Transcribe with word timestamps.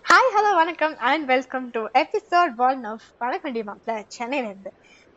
Hi 0.00 0.28
hello 0.34 0.50
வணக்கம் 0.54 0.94
and 0.98 1.24
welcome 1.26 1.70
to 1.70 1.80
episode 1.92 2.52
one 2.56 2.84
of 2.84 3.02
வணக்கண்டி 3.18 3.62
மாப்பிள 3.62 4.04
சென்னையிலேருந்து. 4.18 4.70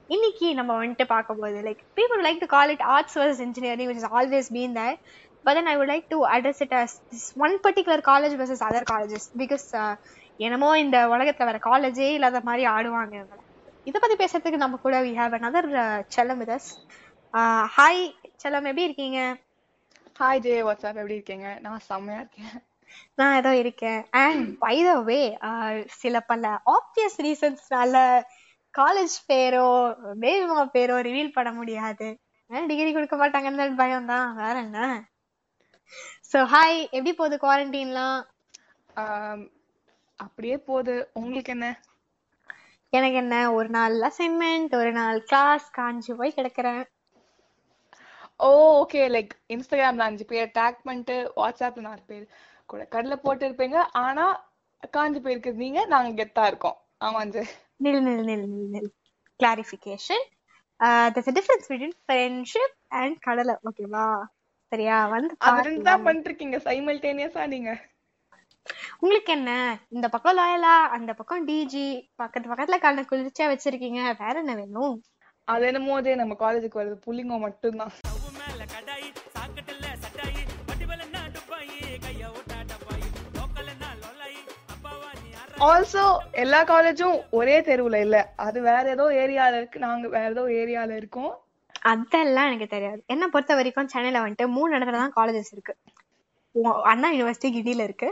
இன்னைக்கு 0.08 0.54
நம்ம 0.54 0.86
வந்துட்டு 0.86 1.04
பார்க்கும்போது 1.04 1.60
like 1.62 1.82
people 1.98 2.22
like 2.26 2.40
to 2.40 2.46
call 2.46 2.70
it 2.70 2.82
arts 2.82 3.18
versus 3.18 3.40
engineering 3.40 3.90
which 3.90 3.96
is 3.96 4.12
always 4.12 4.50
been 4.52 4.74
there 4.74 4.98
but 5.46 5.54
then 5.54 5.66
I 5.66 5.78
would 5.78 5.92
like 5.94 6.06
to 6.08 6.20
address 6.28 6.60
it 6.60 6.74
as 6.74 6.96
this 7.12 7.26
one 7.38 7.56
particular 7.68 8.04
college 8.12 8.36
versus 8.42 8.64
other 8.70 8.88
colleges 8.94 9.28
because 9.38 9.66
என்னமோ 10.38 10.80
இந்த 10.80 11.08
உலகத்தில் 11.08 11.50
வேற 11.52 11.60
காலேஜே 11.70 12.10
இல்லாத 12.12 12.42
மாதிரி 12.44 12.68
ஆடுவாங்க 12.68 13.14
இவங்க. 13.14 13.36
இதை 13.86 13.98
பற்றி 14.02 14.26
பேசுறதுக்கு 14.26 14.64
நம்ம 14.66 14.78
கூட 14.78 15.02
we 15.02 15.16
have 15.22 15.40
another 15.40 15.72
Chellam 16.18 16.42
with 16.44 16.56
us 16.60 16.70
hi 17.78 18.04
Chellam 18.44 18.70
எப்படி 18.70 18.84
இருக்கீங்க? 18.84 19.20
ஹாய் 20.20 20.40
ஜே 20.40 20.62
வாட்ஸ்அப் 20.62 21.02
எப்படி 21.02 21.20
இருக்கீங்க? 21.20 21.60
நான் 21.62 21.80
செம்மையா 21.80 22.20
இருக்கேன். 22.20 22.54
நான் 23.20 23.38
ஏதோ 23.42 23.52
இருக்கேன். 23.62 24.02
அண்ட் 24.24 24.46
பை 24.64 24.76
த 24.88 24.94
வே 25.10 25.20
சில 26.02 26.16
பல 26.32 26.52
ஆப்வியஸ் 26.76 27.18
ரீசன்ஸ்னால 27.28 27.96
காலேஜ் 28.74 29.18
பேரோ 29.30 29.68
பேபிமா 30.24 30.64
பேரோ 30.76 30.96
ரிவீல் 31.10 31.36
பண்ண 31.38 31.52
முடியாது. 31.60 32.08
டிகிரி 32.70 32.90
கொடுக்க 32.94 33.16
மாட்டாங்கன்னு 33.20 33.82
பயம் 33.84 34.10
தான் 34.14 34.28
வேற 34.42 34.56
என்ன? 34.66 34.80
ஸோ 36.32 36.38
ஹாய் 36.54 36.78
எப்படி 36.98 37.14
போகுது 37.20 37.36
குவாரண்டைன்லாம் 37.44 38.20
அப்படியே 40.20 40.58
போகுது. 40.68 40.96
உங்களுக்கு 41.20 41.52
என்ன? 41.56 41.68
எனக்கு 42.94 43.18
என்ன? 43.22 43.36
ஒரு 43.58 43.70
நாள் 43.76 43.96
அசைன்மெண்ட் 44.10 44.74
ஒரு 44.82 44.92
நாள் 45.00 45.18
கிளாஸ் 45.30 45.66
காஞ்சி 45.78 46.14
போய் 46.20 46.38
கிடக்குறேன். 46.38 46.84
ஓ 48.46 48.50
ஓகே 48.82 49.02
லைக் 49.16 49.34
இன்ஸ்டாகிராம்ல 49.56 50.08
அஞ்சு 50.10 50.26
பேர் 50.32 50.50
டேக் 50.60 50.80
பண்ணிட்டு 50.88 51.16
வாட்ஸ்அப்ல 51.42 51.84
நாலு 51.90 52.04
பேர். 52.12 52.26
கூட. 52.66 52.84
கடல 52.92 53.16
போட்டு 53.16 53.44
இருப்பீங்க 53.48 53.78
ஆனா 54.06 54.26
காஞ்சி 54.94 55.20
போயிருக்குது 55.20 55.64
நீங்க 55.66 55.86
நாங்க 55.86 56.10
கெத்தா 56.20 56.46
இருக்கோம். 56.48 56.78
ஆமா 57.04 57.22
ஜே 57.26 57.44
நில் 57.84 58.02
நில் 58.08 58.24
நில் 58.30 58.46
நில் 58.54 58.72
நில். 58.76 58.90
Clarification 59.40 60.26
a 60.80 61.34
difference 61.38 61.68
between 61.72 61.94
friendship 62.08 62.72
and 63.00 63.18
கடலை. 63.20 63.56
ஓகேவா 63.70 64.06
சரியா? 64.72 64.96
வந்து 65.08 65.34
அது 65.38 65.40
பாருங்க. 65.46 65.68
ரெண்டு 65.70 65.84
தான் 65.84 66.04
பண்ணிட்டு 66.04 66.30
இருக்கீங்க 66.30 66.58
சைமல்டேனியஸா 66.58 67.44
நீங்க? 67.54 67.72
உங்களுக்கு 69.00 69.32
என்ன? 69.34 69.52
இந்த 69.90 70.08
பக்கம் 70.08 70.38
லாயலா 70.38 70.74
அந்த 70.98 71.14
பக்கம் 71.14 71.48
டிஜி 71.48 71.86
பக்கத்து 72.16 72.52
பக்கத்துல 72.52 72.80
கண்ண 72.80 73.02
குளிர்ச்சியா 73.12 73.48
வச்சிருக்கீங்க. 73.52 74.02
வேற 74.24 74.36
என்ன 74.40 74.56
வேணும்? 74.56 74.96
அது 75.48 75.66
என்னமோ 75.66 76.02
நம்ம 76.22 76.36
காலேஜுக்கு 76.40 76.82
வருது 76.82 76.98
புள்ளிங்க 77.08 77.38
மட்டும்தான். 77.48 77.94
ஆல்சோ 85.56 86.04
எல்லா 86.32 86.64
காலேஜும் 86.64 87.18
ஒரே 87.30 87.60
தெருவுல 87.60 88.00
இல்ல. 88.00 88.34
அது 88.36 88.62
வேற 88.62 88.90
ஏதோ 88.90 89.06
ஏரியால 89.24 89.58
இருக்கு. 89.58 89.80
நாங்க 89.80 90.08
வேற 90.08 90.30
ஏதோ 90.30 90.44
ஏரியால 90.62 90.96
இருக்கோம். 90.96 91.34
அதெல்லாம் 91.76 92.46
எனக்கு 92.46 92.68
தெரியாது. 92.68 93.04
என்ன 93.06 93.28
பொறுத்த 93.28 93.56
வரைக்கும் 93.56 93.88
சென்னையில 93.88 94.22
வந்துட்டு 94.24 94.48
மூணு 94.48 94.78
இடத்துல 94.78 95.02
தான் 95.04 95.16
காலேஜஸ் 95.16 95.52
இருக்கு. 95.52 95.74
அண்ணா 96.84 97.10
யூனிவர்சிட்டி 97.12 97.50
கிண்டில 97.56 97.84
இருக்கு. 97.84 98.10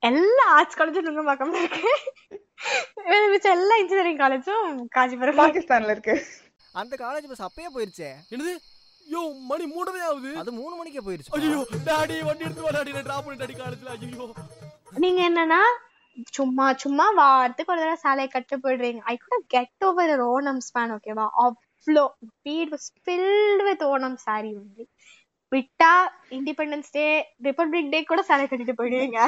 எல்லா 0.00 0.44
ஆர்ட்ஸ் 0.56 0.78
காலேஜும் 0.78 1.06
நுங்கம்பாக்கம்ல 1.08 1.60
இருக்கு. 1.64 1.90
மிச்சம் 3.32 3.56
எல்லா 3.58 3.74
இன்ஜினியரிங் 3.82 4.22
காலேஜும் 4.24 4.88
காஞ்சிபுரம். 4.96 5.40
பாகிஸ்தான்ல 5.44 5.94
இருக்கு. 5.96 6.14
அந்த 6.74 6.96
காலேஜ் 6.96 7.30
பஸ் 7.30 7.46
அப்பயே 7.48 7.70
போயிருச்சே. 7.74 8.10
என்னது? 8.30 8.52
யோ 9.06 9.22
மணி 9.50 9.64
மூடவே 9.74 10.00
ஆகுது. 10.08 10.32
அது 10.38 10.52
மூணு 10.52 10.74
மணிக்கே 10.76 11.00
போயிருச்சு. 11.06 11.32
ஐயோ 11.38 11.62
டாடி 11.88 12.16
வண்டி 12.28 12.44
எடுத்து 12.44 12.62
வா 12.62 12.72
டாடி. 12.78 12.92
நான் 12.92 13.08
டிராப் 13.08 13.24
பண்ணி 13.26 13.40
டாடி 13.42 13.56
காலேஜ்ல. 13.62 13.88
ஐயோ 13.96 14.28
நீங்க 15.04 15.20
என்னன்னா 15.28 15.62
சும்மா 16.36 16.66
சும்மா 16.74 17.06
வாரத்துக்கு 17.14 17.72
ஒரு 17.72 17.80
தடவை 17.80 17.96
சாலையை 17.96 18.28
கட்டு 18.30 18.56
போயிடுறீங்க. 18.56 19.00
ஐ 19.04 19.14
கூட 19.16 19.36
கெட் 19.48 19.84
ஓவர் 19.84 20.22
ஓணம் 20.28 20.60
ஸ்பேன் 20.68 20.92
ஓகேவா 20.96 21.26
அவ்வளோ 21.44 22.04
week 22.46 22.72
was 22.72 22.88
filled 23.04 23.62
with 23.62 23.84
Onam 23.84 24.18
sari 24.26 24.50
only 24.56 24.84
விட்டா 25.52 25.92
இண்டிபெண்டன்ஸ் 26.30 26.92
டே 26.92 27.06
ரிப்பப்ளிக் 27.44 27.90
டே 27.90 28.00
கூட 28.04 28.22
சாலை 28.22 28.44
கட்டிட்டு 28.46 28.78
போயிடுவீங்க. 28.78 29.20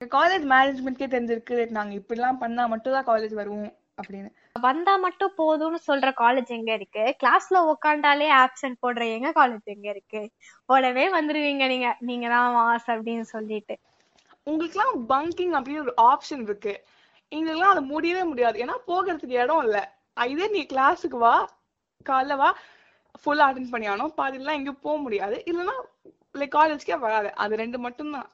காலேஜ் 0.14 0.44
மேனேஜ்மெண்ட்கே 0.52 1.06
தெரிஞ்சிருக்கு. 1.06 1.56
நாங்க 1.70 1.92
இப்படிலாம் 1.94 2.38
பண்ணா 2.38 2.62
மட்டும் 2.66 2.94
தான் 2.96 3.04
காலேஜ் 3.04 3.34
வருவோம் 3.34 3.70
அப்படின்னு. 3.98 4.30
வந்தா 4.58 4.96
மட்டும் 4.96 5.32
போதும்னு 5.36 5.78
சொல்ற 5.86 6.08
காலேஜ் 6.14 6.50
எங்க 6.50 6.70
இருக்கு? 6.74 7.04
கிளாஸ்ல 7.20 7.58
உக்காண்டாலே 7.72 8.28
ஆப்சென்ட் 8.44 8.80
போடுற 8.82 9.04
எங்க 9.16 9.30
காலேஜ் 9.30 9.66
எங்க 9.66 9.88
இருக்கு? 9.90 10.22
உடனே 10.68 11.06
வந்துருவீங்க 11.08 11.66
நீங்க. 11.66 11.96
நீங்க 12.00 12.28
தான் 12.28 12.54
மாஸ் 12.54 12.88
அப்படின்னு 12.94 13.26
சொல்லிட்டு. 13.34 13.76
உங்களுக்குலாம் 14.46 14.94
பங்கிங் 15.08 15.54
அப்படின்னு 15.56 15.80
ஒரு 15.80 15.94
ஆப்ஷன் 16.02 16.42
இருக்கு. 16.42 16.74
எங்களுக்குலாம் 17.32 17.74
அது 17.74 17.82
முடியவே 17.82 18.22
முடியாது. 18.22 18.58
ஏன்னா 18.64 18.76
போகிறதுக்கு 18.86 19.40
இடம் 19.42 19.62
இல்ல. 19.62 19.78
இதே 20.26 20.46
நீ 20.48 20.62
கிளாஸுக்கு 20.64 21.18
வா. 21.18 21.34
காலைல 22.06 22.36
வா. 22.36 22.48
ஃபுல்லா 23.20 23.46
அட்டென்ட் 23.46 23.70
பண்ணி 23.70 23.88
ஆனோம் 23.88 24.16
பாதிலாம் 24.16 24.58
எங்கேயும் 24.58 24.82
போக 24.82 24.96
முடியாது. 24.98 25.42
இல்லைன்னா 25.46 25.76
லைக் 26.38 26.56
காலேஜ்க்கே 26.56 26.98
வராது. 26.98 27.34
அது 27.34 27.56
ரெண்டு 27.56 27.78
மட்டும்தான். 27.78 28.28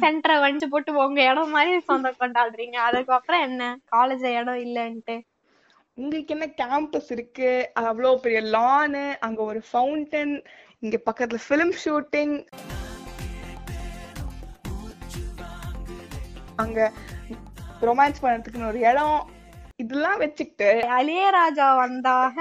சென்டரை 0.00 0.40
வஞ்சி 0.40 0.66
போட்டு 0.66 0.94
உங்க 0.94 1.22
இடம் 1.22 1.50
மாதிரி 1.50 1.80
சொந்தம் 1.80 2.20
கொண்டாடுறீங்க 2.20 2.76
அதுக்கப்புறம் 2.88 3.40
என்ன? 3.40 3.62
காலேஜ் 3.92 4.26
இடம் 4.40 4.60
இல்லன்ட்டு. 4.64 5.16
உங்களுக்கு 5.98 6.34
என்ன 6.34 6.46
கேம்பஸ் 6.60 7.10
இருக்கு? 7.10 7.50
அவ்வளோ 7.80 8.16
பெரிய 8.16 8.40
லானு 8.54 9.18
அங்க 9.18 9.42
ஒரு 9.42 9.62
ஃபவுண்டன் 9.72 10.34
இங்க 10.78 10.96
பக்கத்துல 11.06 11.38
ஃபிலிம் 11.48 11.74
ஷூட்டிங் 11.84 12.34
அங்க 16.62 16.80
ரொமான்ஸ் 17.86 18.20
பண்றதுக்குன்னு 18.24 18.68
ஒரு 18.72 18.80
இடம். 18.90 19.20
இதெல்லாம் 19.82 20.18
வச்சுக்கிட்டு 20.22 20.68
அலியராஜா 20.96 21.68
வந்தாக 21.80 22.36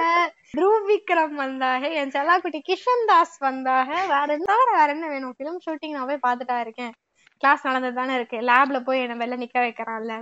த்ருவ் 0.58 0.84
விக்ரம் 0.90 1.38
வந்தாக 1.42 1.90
என் 2.00 2.14
செல்லாக்குட்டி 2.16 2.60
கிஷன் 2.70 3.06
தாஸ் 3.12 3.38
வந்தாக. 3.44 3.90
வேற 4.12 4.28
என்ன 4.38 4.58
வேற 4.74 4.90
என்ன 4.96 5.08
வேணும்? 5.14 5.34
ஃபிலிம் 5.38 5.64
ஷூட்டிங் 5.66 5.96
நான் 5.96 6.10
போய் 6.12 6.26
பார்த்துட்டா 6.28 6.58
இருக்கேன். 6.66 6.94
கிளாஸ் 7.42 7.66
நடந்துட்டு 7.68 8.00
தானே 8.02 8.14
இருக்கு 8.20 8.38
லேப்ல 8.50 8.80
போய் 8.90 9.04
என்ன 9.06 9.18
வெளில 9.24 9.40
நிக்க 9.44 9.58
வைக்கிறான்ல 9.66 10.16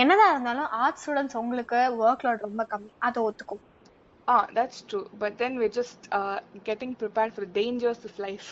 என்னதான் 0.00 0.32
இருந்தாலும் 0.32 0.68
ஆர்ட்ஸ் 0.82 1.04
ஸ்டூடெண்ட்ஸ் 1.04 1.38
உங்களுக்கு 1.42 1.78
ஒர்க் 2.02 2.24
லோட் 2.26 2.44
ரொம்ப 2.48 2.66
கம்மி. 2.72 2.90
அதை 3.06 3.22
ஒத்துக்கும். 3.28 3.62
ஆ 4.28 4.34
that's 4.56 4.82
true 4.90 5.00
but 5.22 5.38
then 5.42 5.56
we 5.62 5.68
just 5.78 6.04
getting 6.68 6.94
prepared 7.00 7.34
for 7.36 7.48
dangers 7.60 8.04
of 8.10 8.20
life 8.26 8.50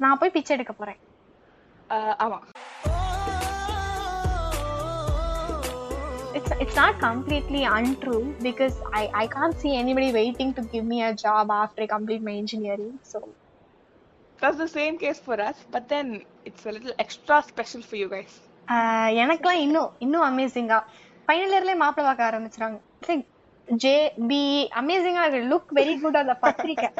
நான் 0.00 0.18
போய் 0.20 0.34
பிச்சை 0.36 0.54
எடுக்க 0.56 0.72
போறேன். 0.72 1.00
ஆமா 2.19 2.39
it's 6.33 6.51
it's 6.63 6.75
not 6.75 6.93
completely 6.99 7.61
untrue 7.69 8.19
because 8.39 8.75
I 8.93 9.09
I 9.13 9.27
can't 9.27 9.55
see 9.55 9.73
anybody 9.75 10.09
waiting 10.13 10.51
to 10.53 10.61
give 10.73 10.85
me 10.85 10.99
a 11.03 11.13
job 11.15 11.51
after 11.55 11.81
I 11.81 11.87
complete 11.87 12.21
my 12.21 12.35
engineering. 12.43 12.93
So 13.03 13.19
that's 14.39 14.57
the 14.57 14.69
same 14.69 14.95
case 14.97 15.19
for 15.19 15.37
us 15.41 15.57
but 15.73 15.83
then 15.89 16.07
it's 16.45 16.63
a 16.65 16.71
little 16.71 16.93
extra 16.97 17.37
special 17.43 17.81
for 17.81 17.97
you 17.97 18.09
guys 18.09 18.33
ஆஹ் 18.67 19.11
எனக்கெல்லாம் 19.23 19.61
இன்னும் 19.65 19.91
இன்னும் 19.99 20.25
அமேசிங்கா 20.27 20.77
final 21.27 21.53
இயர்லயே 21.55 21.77
மாப்பிள்ளை 21.77 22.07
பார்க்க 22.09 22.29
ஆரம்பிச்சிட்டாங்க 22.29 22.79
J 23.74 24.12
B 24.28 24.70
amazing 24.76 25.16
I 25.16 25.28
will 25.28 25.46
look 25.48 25.70
very 25.72 25.96
good 25.96 26.14
on 26.14 26.26
the 26.26 26.36
patrika. 26.36 26.92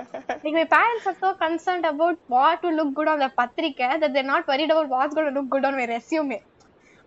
like 0.42 0.52
my 0.52 0.64
parents 0.64 1.06
are 1.06 1.16
so 1.20 1.34
concerned 1.34 1.86
about 1.86 2.18
what 2.26 2.60
to 2.62 2.70
look 2.70 2.92
good 2.92 3.06
on 3.06 3.20
the 3.20 3.28
patrika 3.28 3.98
that 4.00 4.12
they're 4.12 4.24
not 4.24 4.48
worried 4.48 4.70
about 4.70 4.88
what's 4.88 5.14
going 5.14 5.32
to 5.32 5.40
look 5.40 5.48
good 5.48 5.64
on 5.64 5.76
my 5.76 5.86
resume. 5.86 6.42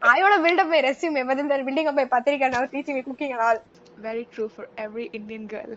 I 0.02 0.22
want 0.22 0.36
to 0.36 0.42
build 0.42 0.59
up 0.59 0.69
my 0.69 0.81
resume, 0.81 1.24
but 1.24 1.36
then 1.36 1.50
they're 1.50 1.66
building 1.66 1.88
up 1.88 1.96
my 1.96 2.06
patrika 2.06 2.50
now, 2.50 2.66
teaching 2.68 2.96
me 2.96 3.02
cooking 3.02 3.34
and 3.34 3.42
all. 3.42 3.58
Very 3.98 4.30
true 4.31 4.48
for 4.48 4.69
every 4.78 5.08
Indian 5.08 5.46
girl. 5.46 5.75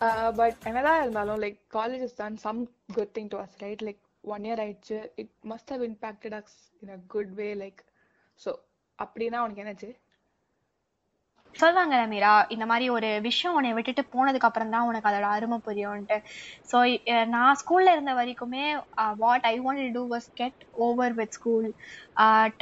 Uh, 0.00 0.30
but 0.30 0.56
another, 0.66 1.36
like 1.36 1.58
college 1.68 2.00
has 2.00 2.12
done 2.12 2.38
some 2.38 2.68
good 2.92 3.12
thing 3.12 3.28
to 3.30 3.38
us, 3.38 3.50
right? 3.60 3.82
Like 3.82 3.98
one 4.24 4.42
year 4.42 4.62
ஆயிடுச்சு. 4.64 4.98
It 5.16 5.34
must 5.48 5.72
have 5.74 5.84
impacted 5.90 6.36
us 6.40 6.56
in 6.82 6.94
a 6.96 7.00
good 7.14 7.34
way 7.40 7.48
like 7.64 7.80
so 8.40 8.50
அப்படின்னா 8.98 9.38
உனக்கு 9.44 9.64
என்னாச்சு? 9.64 9.90
சொல்லுவாங்க 11.54 11.96
மீரா 12.12 12.30
இந்த 12.48 12.64
மாதிரி 12.66 12.86
ஒரு 12.90 13.20
விஷயம் 13.20 13.56
உன்னை 13.56 13.72
விட்டுட்டு 13.72 14.02
போனதுக்கு 14.12 14.48
அப்புறம் 14.48 14.72
தான் 14.74 14.86
உனக்கு 14.86 15.10
அதோட 15.10 15.26
அருமை 15.34 15.58
புரியும்ன்ட்டு. 15.66 16.16
ஸோ 16.70 16.78
நான் 17.34 17.58
ஸ்கூல்ல 17.60 17.92
இருந்த 17.92 18.12
வரைக்குமே 18.20 18.64
what 19.22 19.46
I 19.50 19.54
want 19.66 19.92
to 19.96 20.02
was 20.14 20.28
get 20.40 20.62
over 20.86 21.14
with 21.20 21.36
school 21.38 21.68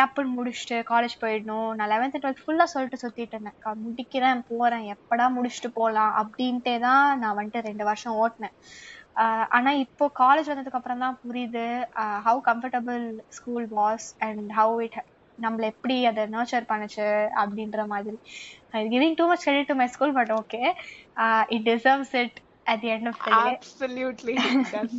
டப்புன்னு 0.00 0.35
முடிச்சுட்டு 0.38 0.79
காலேஜ் 0.93 1.17
போயிடணும். 1.23 1.70
நான் 1.79 1.93
லெவன்த் 1.94 2.20
டுவெல்த் 2.25 2.44
ஃபுல்லாக 2.44 2.73
சொல்லிட்டு 2.75 3.03
சுத்திட்டு 3.05 3.35
இருந்தேன். 3.37 3.59
க- 3.64 3.76
முடிக்கிறேன் 3.87 4.43
போறேன். 4.50 4.87
எப்படா 4.97 5.26
முடிச்சுட்டு 5.38 5.70
போகலாம் 5.81 6.14
அப்படின்ட்டே 6.23 6.76
தான் 6.88 7.19
நான் 7.23 7.38
வந்துட்டு 7.38 7.67
ரெண்டு 7.70 7.87
வருஷம் 7.91 8.19
ஓட்டினேன். 8.25 8.56
ஆனா 9.57 9.69
இப்போ 9.85 10.06
காலேஜ் 10.21 10.50
வந்ததுக்கு 10.51 10.79
அப்புறம் 10.79 11.03
தான் 11.06 11.19
புரியுது 11.27 11.65
how 12.27 12.41
comfortable 12.50 13.06
school 13.38 13.68
was 13.79 14.07
and 14.27 14.51
how 14.59 14.75
it 14.88 14.97
நம்மள 15.38 15.63
எப்படி 15.74 15.95
அதை 16.09 16.24
நர்ச்சர் 16.35 16.69
பண்ணுச்சு 16.71 17.07
அப்படின்ற 17.41 17.81
மாதிரி 17.94 18.18
giving 18.94 19.18
too 19.19 19.25
much 19.31 19.45
credit 19.47 19.71
to 19.71 19.77
my 19.81 19.88
school 19.95 20.15
but 20.19 20.33
okay 20.41 20.62
it 21.56 21.65
deserves 21.71 22.15
it 22.24 22.38
at 22.74 22.81
the 22.85 22.91
end 22.95 23.09
of 23.13 23.21
the 23.25 23.31
day 23.31 23.44
Absolutely. 23.53 24.35
That's 24.74 24.97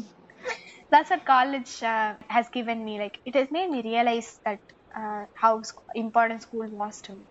that's 0.93 1.11
what 1.11 1.25
college 1.27 1.73
uh, 1.85 2.11
has 2.29 2.47
given 2.51 2.85
me 2.85 2.95
like 2.99 3.17
it 3.25 3.35
has 3.35 3.49
made 3.51 3.71
me 3.71 3.81
realize 3.83 4.31
that 4.47 4.61
uh, 4.95 5.23
how 5.35 5.53
sc- 5.63 5.97
important 5.97 6.43
school 6.43 6.69
was 6.83 7.01
to 7.03 7.13
me 7.15 7.25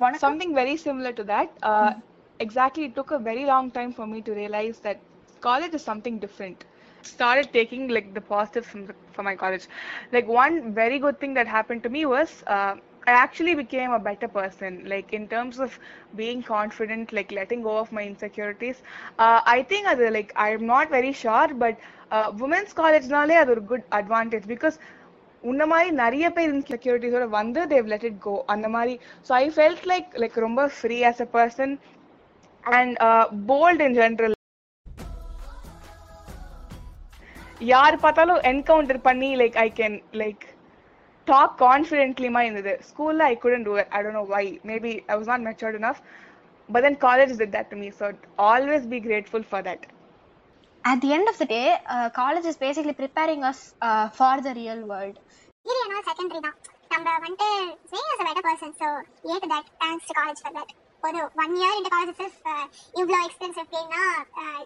Wanna 0.00 0.18
something 0.18 0.54
very 0.54 0.76
similar 0.78 1.12
to 1.12 1.24
that. 1.24 1.48
Uh, 1.62 1.92
Exactly, 2.40 2.84
it 2.84 2.94
took 2.94 3.10
a 3.10 3.18
very 3.20 3.44
long 3.44 3.72
time 3.72 3.92
for 3.92 4.06
me 4.06 4.22
to 4.22 4.32
realize 4.32 4.78
that 4.80 4.98
college 5.42 5.74
is 5.74 5.82
something 5.82 6.18
different. 6.18 6.64
Started 7.02 7.52
taking 7.52 7.88
like 7.88 8.12
the 8.14 8.20
positives 8.22 8.66
from, 8.66 8.86
the, 8.86 8.94
from 9.12 9.24
my 9.24 9.36
college. 9.36 9.66
Like 10.12 10.28
one 10.28 10.74
very 10.74 10.98
good 10.98 11.18
thing 11.20 11.34
that 11.34 11.46
happened 11.46 11.82
to 11.84 11.88
me 11.88 12.06
was 12.06 12.42
uh, 12.46 12.74
I 13.06 13.12
actually 13.12 13.54
became 13.54 13.92
a 13.92 13.98
better 13.98 14.28
person. 14.28 14.82
Like 14.86 15.12
in 15.12 15.28
terms 15.28 15.58
of 15.58 15.78
being 16.16 16.42
confident, 16.42 17.12
like 17.12 17.30
letting 17.32 17.62
go 17.62 17.78
of 17.78 17.92
my 17.92 18.04
insecurities. 18.04 18.82
Uh, 19.18 19.40
I 19.46 19.62
think 19.62 19.86
அது 19.94 20.10
like 20.18 20.32
I'm 20.36 20.66
not 20.66 20.86
very 20.90 21.12
sure, 21.24 21.48
but 21.64 21.76
uh, 22.10 22.26
women's 22.42 22.72
collegeனாலே 22.80 23.36
அது 23.42 23.52
ஒரு 23.56 23.64
good 23.72 23.84
advantage 24.00 24.46
because 24.54 24.78
உன்ன 25.50 25.66
மாதிரி 25.72 25.90
நிறைய 26.00 26.26
பேர் 26.36 26.52
இன்செக்யூரிட்டிஸோட 26.54 27.26
வந்து 27.36 27.60
they 27.72 27.90
let 27.92 28.06
it 28.08 28.16
go 28.24 28.32
அந்த 28.54 28.66
மாதிரி 28.74 28.94
so 29.26 29.32
I 29.42 29.44
felt 29.56 29.84
like 29.92 30.16
like 30.22 30.38
ரொம்ப 30.46 30.62
free 30.78 30.98
as 31.10 31.22
a 31.26 31.28
person 31.36 31.74
and 32.64 32.96
bold 33.52 33.84
in 33.86 33.96
general 34.00 34.31
யார் 37.71 37.95
பார்த்தாலும் 38.03 38.41
என்கவுண்டர் 38.49 38.99
பண்ணி 39.07 39.29
like 39.41 39.57
I 39.63 39.67
can 39.79 39.97
like 40.21 40.43
talk 41.27 41.55
கான்ஃபிடென்ட்லிமா 41.65 42.41
இருந்தது. 42.45 42.73
ஸ்கூல்ல 42.89 43.27
I 43.31 43.35
couldn't 43.43 43.65
do 43.67 43.73
I 43.97 43.99
don't 44.05 44.19
know 44.19 44.23
why 44.35 44.45
maybe 44.69 44.93
I 45.11 45.15
was 45.17 45.31
not 45.33 45.45
matured 45.49 45.79
enough. 45.81 45.99
But 46.69 46.85
then 46.87 46.99
college 47.05 47.33
did 47.41 47.51
that 47.55 47.67
to 47.71 47.77
me. 47.81 47.87
So 47.99 48.05
always 48.49 48.83
be 48.93 48.99
grateful 49.07 49.43
for 49.51 49.61
that. 49.67 49.81
At 50.83 50.99
the 51.03 51.11
end 51.17 51.27
of 51.31 51.37
the 51.41 51.47
day 51.47 51.67
uh, 51.93 52.07
college 52.19 52.47
is 52.51 52.57
basically 52.65 52.95
preparing 53.01 53.41
us 53.51 53.59
uh, 53.81 54.05
for 54.19 54.33
the 54.47 54.53
real 54.61 54.81
world. 54.91 55.17
இது 55.65 55.79
என்ன 55.85 55.99
secondary 56.07 56.39
தான் 56.45 56.57
நம்ம 56.93 57.09
வந்துட்டு 57.17 57.49
saying 57.91 58.09
as 58.13 58.21
a 58.23 58.25
better 58.29 58.45
person 58.47 58.73
so 58.81 58.87
at 59.33 59.45
that 59.53 59.69
thanks 59.83 60.07
to 60.09 60.15
college 60.19 60.41
for 60.43 60.55
that 60.57 60.71
ஒரு 61.07 61.21
one 61.43 61.55
year 61.59 61.77
இந்த 61.79 61.89
college 61.93 62.21
is 62.25 62.37
இவ்வளோ 62.99 63.17
experience 63.27 63.59
எப்படின்னா 63.63 64.01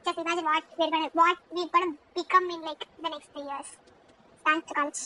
just 0.05 0.19
imagine 0.23 0.49
what 0.51 0.67
we're 0.79 0.91
gonna 0.95 1.13
what 1.21 1.41
we're 1.57 1.71
gonna 1.75 1.93
become 2.17 2.49
in 2.55 2.65
like 2.69 2.83
the 3.05 3.11
next 3.15 3.31
three 3.35 3.43
years 3.47 3.71
thanks 4.45 4.67
to 4.69 4.75
college 4.79 5.01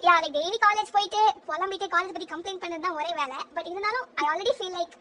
yeah 0.00 0.14
like 0.22 0.36
daily 0.38 0.58
college 0.66 0.90
போயிட்டு 0.96 1.20
புலம்பிட்டு 1.48 1.88
college 1.94 2.14
பற்றி 2.16 2.28
complaint 2.34 2.62
பண்ணது 2.64 2.84
தான் 2.86 2.98
ஒரே 2.98 3.12
வேலை. 3.20 3.38
பட் 3.56 3.68
இருந்தாலும் 3.70 4.06
I 4.20 4.26
already 4.32 4.54
feel 4.60 4.76
like 4.80 4.96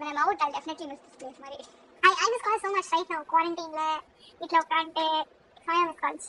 when 0.00 0.08
I'm 0.10 0.20
out, 0.20 0.40
I'll 0.42 0.54
definitely 0.54 0.86
miss 0.90 1.00
this 1.02 1.16
place 1.18 1.36
மாதிரி. 1.42 1.58
I, 2.02 2.12
I 2.22 2.28
miss 2.30 2.42
college 2.46 2.62
so 2.64 2.70
much 2.76 2.88
right 2.94 3.10
now 3.12 3.20
quarantineல 3.32 3.82
வீட்டில் 4.40 4.62
உட்காந்துட்டு 4.62 5.04
so 5.64 5.72
I 5.74 5.84
miss 5.84 5.98
college. 6.00 6.26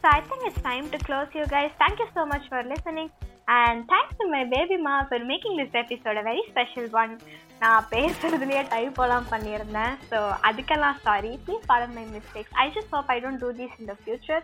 So 0.00 0.08
I 0.08 0.20
think 0.28 0.42
it's 0.48 0.60
time 0.62 0.86
to 0.90 1.00
close 1.00 1.30
you 1.34 1.46
guys. 1.46 1.72
Thank 1.82 1.98
you 1.98 2.08
so 2.16 2.24
much 2.26 2.46
for 2.52 2.62
listening. 2.72 3.08
And 3.48 3.86
thanks 3.88 4.14
to 4.18 4.28
my 4.28 4.44
baby 4.44 4.76
ma 4.76 5.04
for 5.04 5.18
making 5.20 5.56
this 5.56 5.70
episode 5.72 6.16
a 6.16 6.22
very 6.22 6.44
special 6.50 6.86
one. 6.92 7.12
நான் 7.60 7.84
பேசுறதுலயே 7.92 8.62
type 8.72 8.98
எல்லாம் 9.04 9.28
பண்ணியிருந்தேன். 9.30 9.94
So 10.10 10.18
அதுக்கெல்லாம் 10.48 10.98
sorry 11.06 11.30
please 11.44 11.64
follow 11.68 11.86
my 11.94 12.04
mistakes 12.16 12.56
I 12.62 12.66
just 12.74 12.92
hope 12.96 13.10
I 13.14 13.16
don't 13.24 13.40
do 13.44 13.50
this 13.60 13.76
in 13.80 13.88
the 13.92 13.96
future 14.02 14.42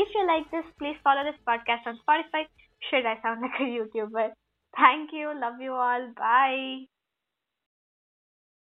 if 0.00 0.12
you 0.16 0.24
like 0.32 0.46
this 0.54 0.68
please 0.80 0.98
follow 1.04 1.22
this 1.28 1.40
podcast 1.50 1.88
on 1.92 1.98
Spotify 2.02 2.42
should 2.82 3.08
I 3.12 3.16
sound 3.24 3.44
like 3.46 3.62
YouTuber 3.78 4.30
thank 4.74 5.14
you 5.20 5.28
love 5.44 5.58
you 5.66 5.74
all 5.88 6.06
bye 6.22 6.62